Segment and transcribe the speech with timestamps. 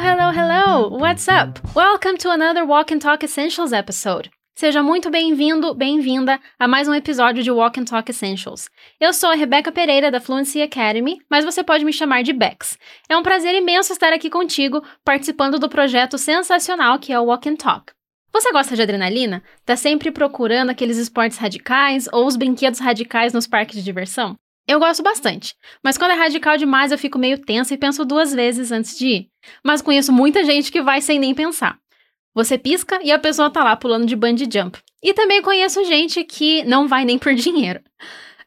[0.00, 0.96] Hello, hello!
[0.96, 1.58] What's up?
[1.74, 4.30] Welcome to another Walk and Talk Essentials episode.
[4.54, 8.70] Seja muito bem-vindo, bem-vinda a mais um episódio de Walk and Talk Essentials.
[9.00, 12.78] Eu sou a Rebeca Pereira da Fluency Academy, mas você pode me chamar de Bex.
[13.08, 17.48] É um prazer imenso estar aqui contigo, participando do projeto sensacional que é o Walk
[17.48, 17.92] and Talk.
[18.32, 19.42] Você gosta de adrenalina?
[19.66, 24.36] Tá sempre procurando aqueles esportes radicais ou os brinquedos radicais nos parques de diversão?
[24.68, 28.34] Eu gosto bastante, mas quando é radical demais eu fico meio tensa e penso duas
[28.34, 29.30] vezes antes de ir.
[29.64, 31.78] Mas conheço muita gente que vai sem nem pensar.
[32.34, 34.78] Você pisca e a pessoa tá lá pulando de bungee jump.
[35.02, 37.80] E também conheço gente que não vai nem por dinheiro.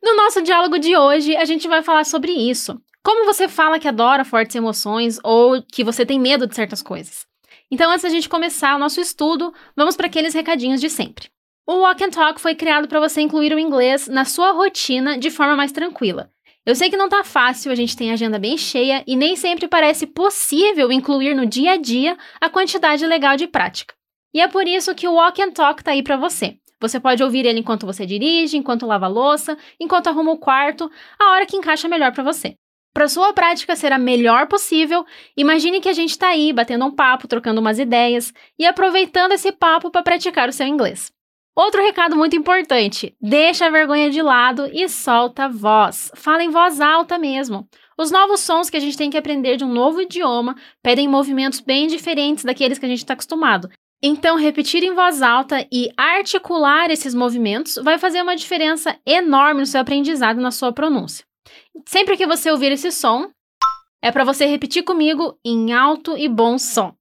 [0.04, 2.80] No nosso diálogo de hoje, a gente vai falar sobre isso.
[3.04, 7.26] Como você fala que adora fortes emoções ou que você tem medo de certas coisas.
[7.72, 11.32] Então, antes da gente começar o nosso estudo, vamos para aqueles recadinhos de sempre.
[11.72, 15.32] O Walk and Talk foi criado para você incluir o inglês na sua rotina de
[15.32, 16.30] forma mais tranquila.
[16.66, 19.70] Eu sei que não tá fácil, a gente tem agenda bem cheia e nem sempre
[19.70, 23.94] parece possível incluir no dia a dia a quantidade legal de prática.
[24.34, 26.58] E é por isso que o Walk and Talk tá aí para você.
[26.82, 30.92] Você pode ouvir ele enquanto você dirige, enquanto lava a louça, enquanto arruma o quarto,
[31.18, 32.54] a hora que encaixa melhor para você.
[32.94, 35.06] Para sua prática ser a melhor possível,
[35.38, 39.54] imagine que a gente está aí batendo um papo, trocando umas ideias e aproveitando esse
[39.54, 41.10] papo para praticar o seu inglês.
[41.56, 46.12] Outro recado muito importante: deixa a vergonha de lado e solta a voz.
[46.16, 47.68] Fala em voz alta mesmo.
[47.98, 51.60] Os novos sons que a gente tem que aprender de um novo idioma pedem movimentos
[51.60, 53.70] bem diferentes daqueles que a gente está acostumado.
[54.02, 59.66] Então, repetir em voz alta e articular esses movimentos vai fazer uma diferença enorme no
[59.68, 61.24] seu aprendizado e na sua pronúncia.
[61.86, 63.30] Sempre que você ouvir esse som,
[64.02, 66.96] é para você repetir comigo em alto e bom som.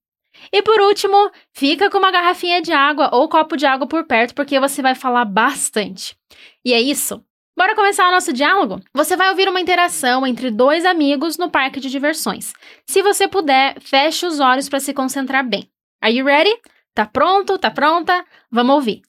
[0.51, 4.33] E por último, fica com uma garrafinha de água ou copo de água por perto,
[4.33, 6.15] porque você vai falar bastante.
[6.63, 7.23] E é isso.
[7.57, 8.81] Bora começar o nosso diálogo?
[8.93, 12.53] Você vai ouvir uma interação entre dois amigos no parque de diversões.
[12.87, 15.69] Se você puder, feche os olhos para se concentrar bem.
[16.01, 16.55] Are you ready?
[16.95, 17.57] Tá pronto?
[17.57, 18.25] Tá pronta?
[18.49, 19.01] Vamos ouvir.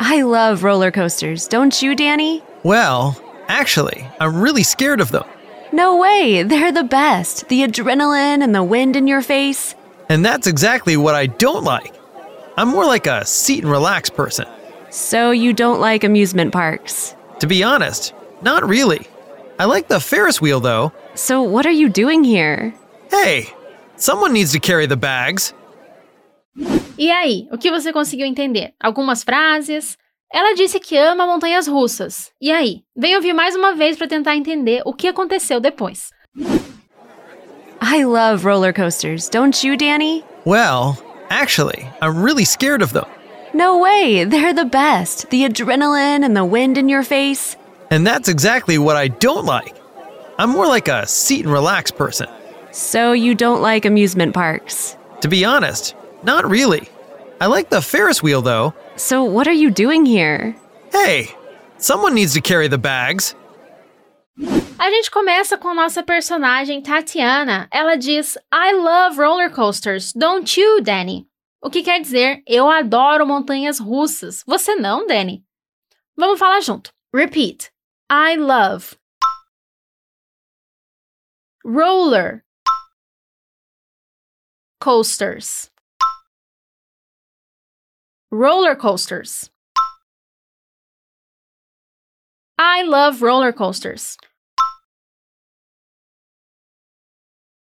[0.00, 2.42] I love roller coasters, don't you, Danny?
[2.64, 3.16] Well,
[3.48, 5.24] actually, I'm really scared of them.
[5.72, 7.48] No way, they're the best.
[7.48, 9.74] The adrenaline and the wind in your face.
[10.08, 11.94] And that's exactly what I don't like.
[12.58, 14.46] I'm more like a seat and relax person.
[14.90, 17.16] So you don't like amusement parks?
[17.40, 18.12] To be honest,
[18.42, 19.06] not really.
[19.58, 20.92] I like the Ferris wheel though.
[21.14, 22.74] So what are you doing here?
[23.10, 23.48] Hey,
[23.96, 25.54] someone needs to carry the bags.
[26.98, 28.74] E aí, o que você conseguiu entender?
[28.78, 29.96] Algumas frases?
[30.32, 32.30] Ela disse que ama montanhas russas.
[32.40, 32.82] E aí?
[32.96, 36.08] Vem ouvir mais uma vez para tentar entender o que aconteceu depois.
[37.82, 40.24] I love roller coasters, don't you, Danny?
[40.46, 40.96] Well,
[41.28, 43.04] actually, I'm really scared of them.
[43.52, 45.28] No way, they're the best.
[45.28, 47.56] The adrenaline and the wind in your face.
[47.90, 49.76] And that's exactly what I don't like.
[50.38, 52.28] I'm more like a seat and relax person.
[52.70, 54.96] So you don't like amusement parks?
[55.20, 56.88] To be honest, not really.
[57.42, 58.72] I like the Ferris wheel though.
[58.94, 60.54] So what are you doing here?
[60.92, 61.28] Hey,
[61.76, 63.34] someone needs to carry the bags.
[64.78, 67.66] A gente começa com a nossa personagem Tatiana.
[67.72, 71.26] Ela diz: I love roller coasters, don't you, Danny?
[71.60, 74.44] O que quer dizer eu adoro montanhas russas.
[74.46, 75.44] Você não, Danny?
[76.16, 76.92] Vamos falar junto.
[77.12, 77.72] Repeat.
[78.08, 78.96] I love
[81.64, 82.44] roller
[84.78, 85.71] coasters.
[88.34, 89.50] Roller coasters.
[92.58, 94.16] I love roller coasters.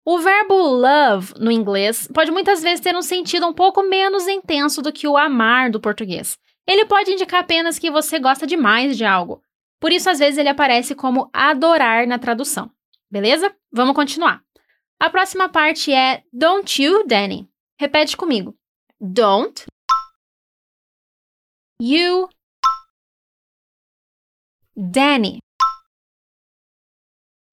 [0.04, 4.82] O verbo love no inglês pode muitas vezes ter um sentido um pouco menos intenso
[4.82, 6.38] do que o amar do português.
[6.66, 9.42] Ele pode indicar apenas que você gosta demais de algo.
[9.80, 12.70] Por isso, às vezes, ele aparece como adorar na tradução.
[13.10, 13.56] Beleza?
[13.72, 14.42] Vamos continuar.
[15.00, 17.48] A próxima parte é Don't you, Danny?
[17.80, 18.54] Repete comigo.
[19.00, 19.64] Don't
[21.82, 22.28] you,
[24.76, 25.38] Danny.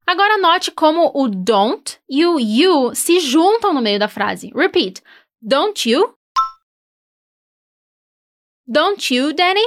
[0.05, 4.51] Agora note como o don't e o you se juntam no meio da frase.
[4.55, 5.01] Repeat.
[5.41, 6.15] Don't you?
[8.67, 9.65] Don't you, Danny?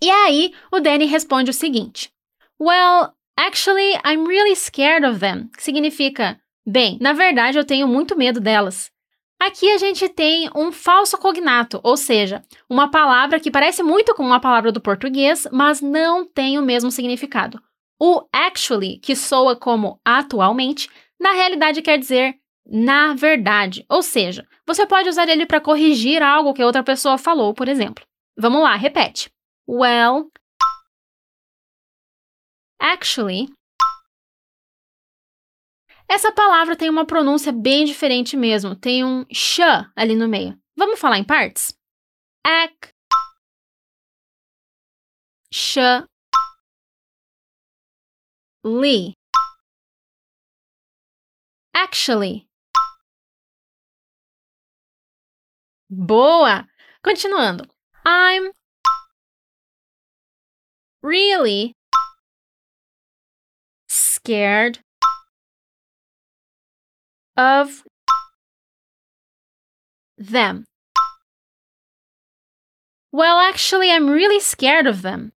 [0.00, 2.12] E aí, o Danny responde o seguinte:
[2.60, 5.48] Well, actually, I'm really scared of them.
[5.48, 8.91] Que significa, bem, na verdade eu tenho muito medo delas.
[9.44, 14.22] Aqui a gente tem um falso cognato, ou seja, uma palavra que parece muito com
[14.22, 17.60] uma palavra do português, mas não tem o mesmo significado.
[18.00, 20.88] O actually, que soa como atualmente,
[21.20, 26.54] na realidade quer dizer na verdade, ou seja, você pode usar ele para corrigir algo
[26.54, 28.06] que outra pessoa falou, por exemplo.
[28.38, 29.28] Vamos lá, repete.
[29.68, 30.30] Well,
[32.80, 33.48] actually,
[36.14, 39.60] Essa palavra tem uma pronúncia bem diferente mesmo, tem um sh
[39.96, 40.60] ali no meio.
[40.76, 41.74] Vamos falar em partes?
[42.44, 42.92] Ac,
[45.50, 45.78] sh,
[48.62, 49.14] li,
[51.74, 52.46] actually.
[55.88, 56.68] Boa!
[57.02, 57.66] Continuando.
[58.04, 58.52] I'm
[61.02, 61.74] really
[63.88, 64.84] scared
[67.42, 67.84] of
[70.18, 70.64] them.
[73.12, 75.32] Well, actually, I'm really scared of them.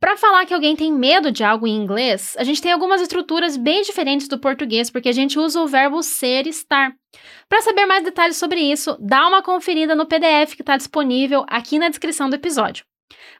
[0.00, 3.56] Para falar que alguém tem medo de algo em inglês, a gente tem algumas estruturas
[3.56, 6.94] bem diferentes do português, porque a gente usa o verbo ser e estar.
[7.48, 11.78] Para saber mais detalhes sobre isso, dá uma conferida no PDF que está disponível aqui
[11.78, 12.84] na descrição do episódio.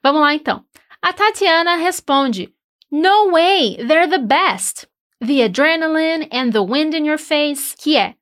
[0.03, 0.65] Vamos lá então.
[1.00, 2.53] A Tatiana responde:
[2.91, 4.88] No way, they're the best.
[5.20, 8.15] The adrenaline and the wind in your face, que é: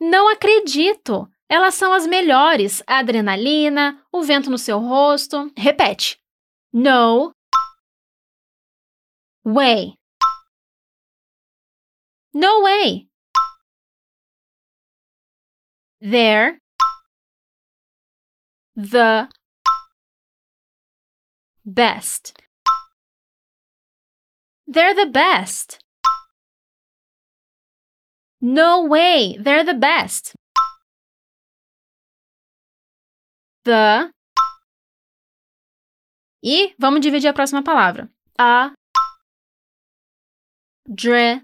[0.00, 1.28] Não acredito.
[1.48, 2.82] Elas são as melhores.
[2.86, 5.50] A adrenalina, o vento no seu rosto.
[5.56, 6.20] Repete.
[6.72, 7.32] No
[9.44, 9.94] way.
[12.34, 13.08] No way.
[16.00, 16.58] They're
[18.76, 19.28] the
[21.64, 22.34] best.
[24.66, 25.78] They're the best.
[28.40, 30.34] No way, they're the best.
[33.64, 34.10] The.
[36.42, 38.08] E vamos dividir a próxima palavra.
[38.38, 38.72] A.
[40.88, 41.42] Dre.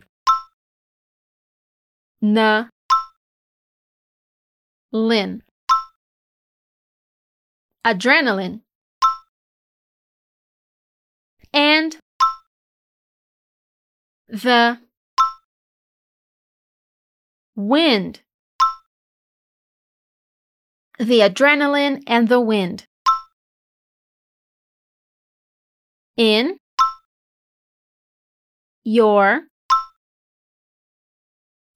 [2.21, 2.69] Na.
[4.93, 5.43] Lin.
[7.85, 8.61] Adrenaline.
[11.53, 11.97] And
[14.29, 14.79] the
[17.55, 18.21] wind.
[20.99, 22.87] The adrenaline and the wind.
[26.17, 26.59] In
[28.85, 29.43] your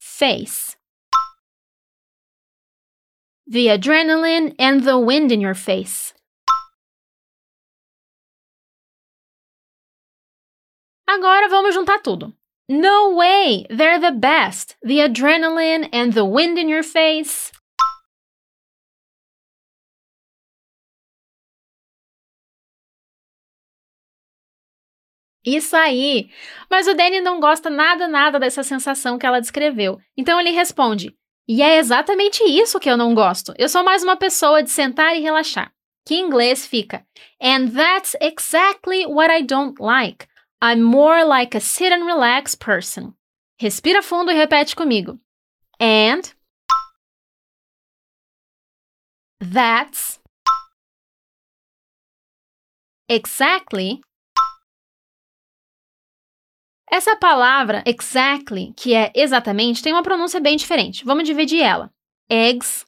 [0.00, 0.76] face.
[3.46, 6.12] The adrenaline and the wind in your face.
[11.08, 12.32] Agora vamos juntar tudo.
[12.68, 13.64] No way!
[13.70, 14.76] They're the best.
[14.82, 17.52] The adrenaline and the wind in your face.
[25.44, 26.28] Isso aí!
[26.68, 30.00] Mas o Danny não gosta nada, nada dessa sensação que ela descreveu.
[30.16, 31.14] Então ele responde:
[31.46, 33.54] E é exatamente isso que eu não gosto.
[33.56, 35.70] Eu sou mais uma pessoa de sentar e relaxar.
[36.04, 37.06] Que em inglês fica:
[37.40, 40.26] And that's exactly what I don't like.
[40.60, 43.14] I'm more like a sit and relax person.
[43.60, 45.18] Respira fundo e repete comigo.
[45.78, 46.32] And
[49.40, 50.18] that's
[53.08, 54.00] exactly
[56.90, 61.04] essa palavra exactly, que é exatamente, tem uma pronúncia bem diferente.
[61.04, 61.92] Vamos dividir ela.
[62.30, 62.86] Eggs,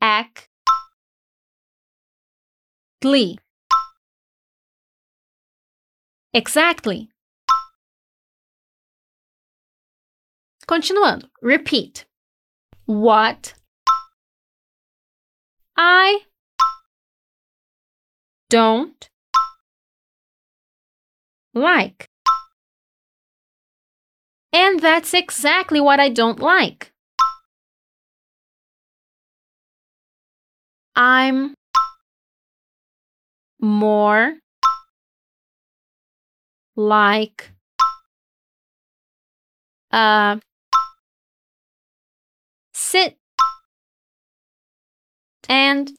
[0.00, 0.48] ac,
[3.02, 3.43] glee.
[6.34, 7.08] Exactly.
[10.66, 11.28] Continuando.
[11.40, 12.06] Repeat.
[12.86, 13.54] What
[15.76, 16.22] I
[18.50, 19.08] don't
[21.54, 22.08] like.
[24.52, 26.92] And that's exactly what I don't like.
[30.96, 31.54] I'm
[33.60, 34.34] more
[36.76, 37.50] like
[39.90, 40.38] uh
[42.72, 43.16] sit
[45.48, 45.92] and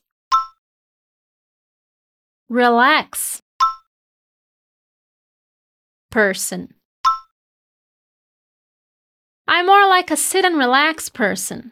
[2.49, 3.41] relax
[6.11, 6.73] person.
[9.47, 11.71] I'm more like a sit and relax person.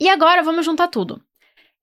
[0.00, 1.20] E agora vamos juntar tudo.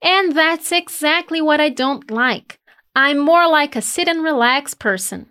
[0.02, 2.60] And that's exactly what I don't like.
[2.98, 5.26] I'm more like a sit and relax person.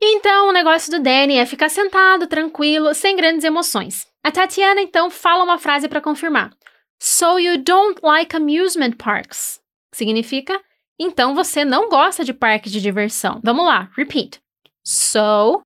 [0.00, 4.06] Então, o negócio do Danny é ficar sentado, tranquilo, sem grandes emoções.
[4.22, 6.54] A Tatiana então fala uma frase para confirmar.
[7.00, 9.60] So you don't like amusement parks.
[9.92, 10.62] Significa,
[11.00, 13.40] então você não gosta de parques de diversão.
[13.42, 14.40] Vamos lá, repeat.
[14.84, 15.62] So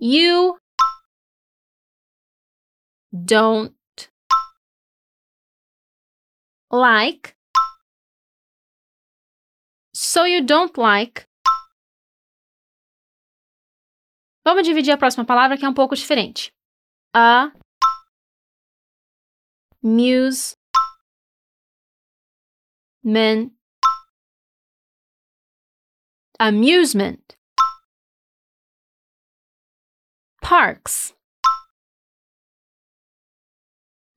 [0.00, 0.56] you
[3.14, 3.74] don't
[6.70, 7.36] like.
[9.92, 11.26] So you don't like.
[14.44, 16.52] Vamos dividir a próxima palavra que é um pouco diferente.
[17.14, 17.52] A
[19.80, 20.56] muse
[23.02, 23.56] men
[26.38, 27.36] amusement
[30.40, 31.14] parks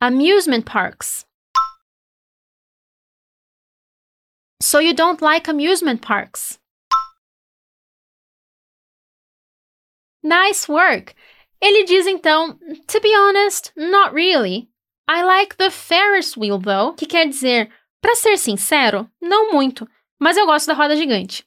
[0.02, 1.26] amusement parks.
[4.60, 6.60] So you don't like amusement parks.
[10.24, 11.16] Nice work.
[11.62, 14.70] Ele diz então to be honest not really.
[15.08, 16.94] I like the Ferris wheel though.
[16.94, 19.88] Que quer dizer para ser sincero não muito
[20.20, 21.46] mas eu gosto da roda gigante.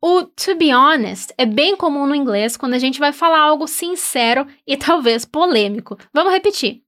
[0.00, 3.66] O to be honest é bem comum no inglês quando a gente vai falar algo
[3.66, 5.96] sincero e talvez polêmico.
[6.12, 6.82] Vamos repetir.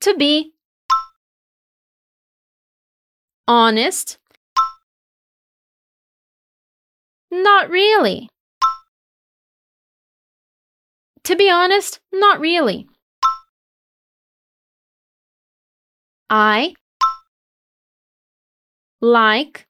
[0.00, 0.53] To be
[3.46, 4.18] honest.
[7.30, 8.28] Not really.
[11.24, 12.86] To be honest, not really.
[16.30, 16.74] I
[19.00, 19.66] like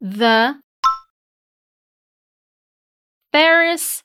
[0.00, 0.60] the
[3.32, 4.02] Ferris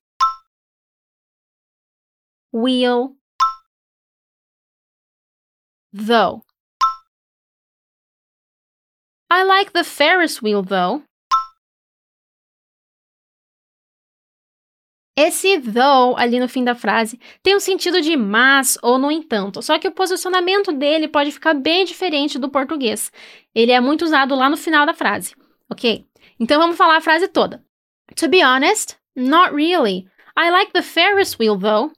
[2.51, 3.15] wheel
[5.93, 6.46] though.
[9.31, 11.03] I like the Ferris wheel though.
[15.17, 19.61] Esse though ali no fim da frase tem um sentido de mas ou no entanto,
[19.61, 23.11] só que o posicionamento dele pode ficar bem diferente do português.
[23.53, 25.33] Ele é muito usado lá no final da frase
[25.69, 26.05] ok?
[26.39, 27.63] Então vamos falar a frase toda.
[28.15, 30.07] To be honest, not really.
[30.35, 31.91] I like the Ferris wheel though.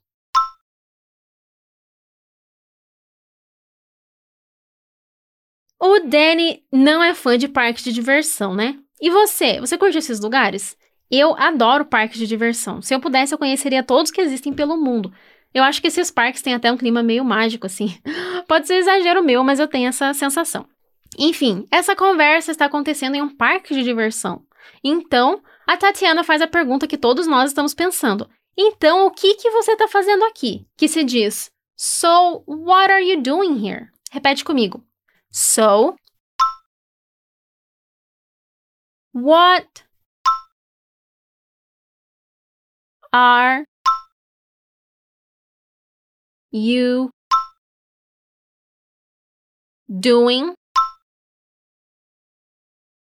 [5.80, 8.78] O Danny não é fã de parques de diversão, né?
[9.00, 9.60] E você?
[9.62, 10.78] Você curte esses lugares?
[11.10, 12.82] Eu adoro parques de diversão.
[12.82, 15.12] Se eu pudesse, eu conheceria todos que existem pelo mundo.
[15.54, 17.98] Eu acho que esses parques têm até um clima meio mágico, assim.
[18.48, 20.68] Pode ser exagero meu, mas eu tenho essa sensação.
[21.18, 24.44] Enfim, essa conversa está acontecendo em um parque de diversão.
[24.84, 28.30] Então, a Tatiana faz a pergunta que todos nós estamos pensando.
[28.58, 30.68] Então, o que, que você está fazendo aqui?
[30.78, 33.88] Que se diz, So, what are you doing here?
[34.12, 34.84] Repete comigo.
[35.32, 35.96] So,
[39.12, 39.84] what
[43.14, 43.66] are
[46.52, 47.12] you
[49.90, 50.56] doing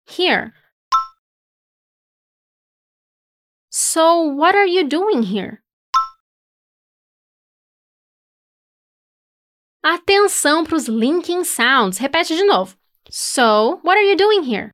[0.06, 0.54] here.
[3.70, 5.62] So, what are you doing here?
[9.90, 11.98] Atenção para os linking sounds.
[11.98, 12.78] Repete de novo.
[13.10, 14.72] So, what are you doing here?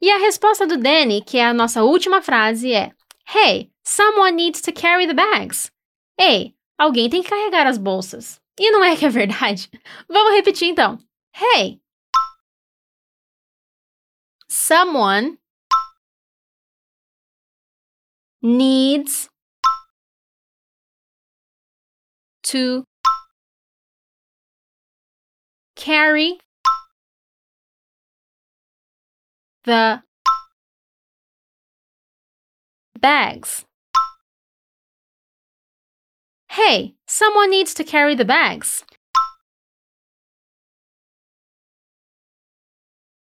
[0.00, 2.92] E a resposta do Danny, que é a nossa última frase, é:
[3.26, 5.68] Hey, someone needs to carry the bags.
[6.16, 8.40] Ei, alguém tem que carregar as bolsas.
[8.56, 9.68] E não é que é verdade?
[10.08, 10.96] Vamos repetir então.
[11.36, 11.80] Hey,
[14.48, 15.40] someone
[18.40, 19.28] needs
[22.44, 22.84] to
[25.76, 26.38] carry
[29.64, 30.02] the
[33.00, 33.64] bags.
[36.48, 38.84] Hey, someone needs to carry the bags.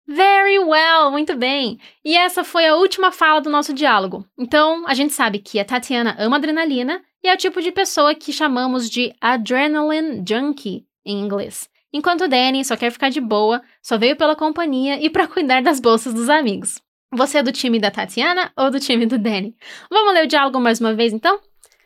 [0.07, 1.79] Very well, muito bem.
[2.03, 4.25] E essa foi a última fala do nosso diálogo.
[4.35, 8.15] Então, a gente sabe que a Tatiana ama adrenalina e é o tipo de pessoa
[8.15, 11.69] que chamamos de adrenaline junkie em inglês.
[11.91, 15.79] Enquanto Danny só quer ficar de boa, só veio pela companhia e para cuidar das
[15.79, 16.79] bolsas dos amigos.
[17.11, 19.55] Você é do time da Tatiana ou do time do Danny?
[19.89, 21.39] Vamos ler o diálogo mais uma vez então?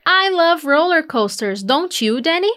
[0.06, 2.52] I love roller coasters, don't you, Danny?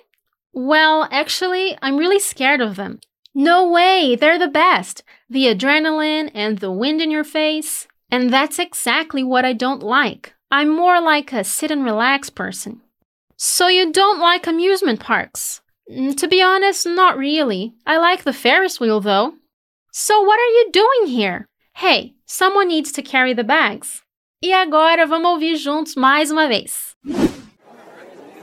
[0.53, 2.99] Well, actually, I'm really scared of them.
[3.35, 5.05] No way, they're the best.
[5.31, 7.87] The adrenaline and the wind in your face.
[8.11, 10.36] And that's exactly what I don't like.
[10.51, 12.81] I'm more like a sit and relax person.
[13.37, 15.61] So you don't like amusement parks?
[15.91, 17.75] Mm, to be honest, not really.
[17.87, 19.35] I like the Ferris wheel though.
[19.93, 21.49] So what are you doing here?
[21.75, 24.03] Hey, someone needs to carry the bags.
[24.43, 26.95] E agora vamos ouvir juntos mais uma vez.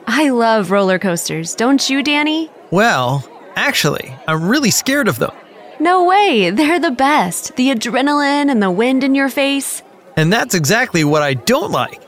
[0.07, 2.49] I love roller coasters, don't you, Danny?
[2.71, 3.23] Well,
[3.55, 5.31] Actually, I'm really scared of them.
[5.79, 7.55] No way, they're the best.
[7.55, 9.82] The adrenaline and the wind in your face.
[10.15, 12.01] And that's exactly what I don't like.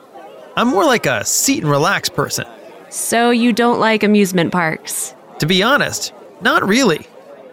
[0.55, 2.45] I'm more like a seat and relax person.
[2.89, 5.15] So you don't like amusement parks?
[5.39, 7.07] To be honest, not really.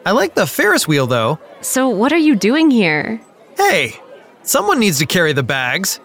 [0.06, 1.38] I like the Ferris wheel though.
[1.60, 3.20] So what are you doing here?
[3.56, 4.00] Hey,
[4.42, 6.00] someone needs to carry the bags.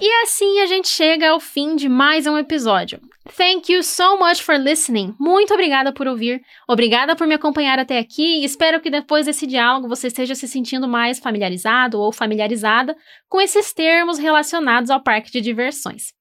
[0.00, 3.00] E assim a gente chega ao fim de mais um episódio.
[3.36, 5.14] Thank you so much for listening.
[5.18, 6.40] Muito obrigada por ouvir.
[6.68, 10.88] Obrigada por me acompanhar até aqui espero que depois desse diálogo você esteja se sentindo
[10.88, 12.96] mais familiarizado ou familiarizada
[13.28, 16.12] com esses termos relacionados ao parque de diversões.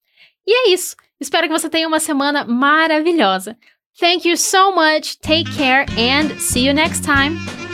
[0.45, 0.95] E é isso.
[1.19, 3.57] Espero que você tenha uma semana maravilhosa.
[3.99, 5.17] Thank you so much.
[5.21, 7.66] Take care and see you next time.